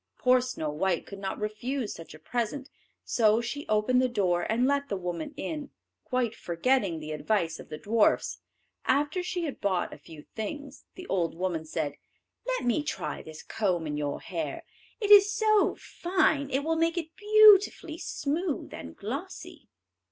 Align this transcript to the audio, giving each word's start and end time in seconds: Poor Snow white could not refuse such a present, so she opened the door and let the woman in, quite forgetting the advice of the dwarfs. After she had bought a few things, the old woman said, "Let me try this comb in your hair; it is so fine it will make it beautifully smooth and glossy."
Poor 0.17 0.41
Snow 0.41 0.71
white 0.71 1.05
could 1.05 1.19
not 1.19 1.39
refuse 1.39 1.93
such 1.93 2.15
a 2.15 2.19
present, 2.19 2.71
so 3.05 3.39
she 3.39 3.67
opened 3.69 4.01
the 4.01 4.09
door 4.09 4.51
and 4.51 4.65
let 4.65 4.89
the 4.89 4.97
woman 4.97 5.31
in, 5.37 5.69
quite 6.05 6.33
forgetting 6.35 6.99
the 6.99 7.11
advice 7.11 7.59
of 7.59 7.69
the 7.69 7.77
dwarfs. 7.77 8.39
After 8.85 9.21
she 9.21 9.43
had 9.43 9.61
bought 9.61 9.93
a 9.93 9.99
few 9.99 10.23
things, 10.23 10.85
the 10.95 11.05
old 11.05 11.35
woman 11.35 11.65
said, 11.65 11.97
"Let 12.47 12.65
me 12.65 12.81
try 12.81 13.21
this 13.21 13.43
comb 13.43 13.85
in 13.85 13.95
your 13.95 14.21
hair; 14.21 14.65
it 14.99 15.11
is 15.11 15.31
so 15.31 15.75
fine 15.75 16.49
it 16.49 16.63
will 16.63 16.77
make 16.77 16.97
it 16.97 17.15
beautifully 17.15 17.99
smooth 17.99 18.73
and 18.73 18.95
glossy." 18.97 19.69